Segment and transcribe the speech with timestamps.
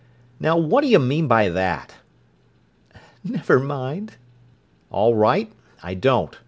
[0.39, 1.93] "Now, what do you mean by that?"
[3.23, 4.13] "Never mind!"
[4.89, 5.51] "All right,
[5.83, 6.35] I don't.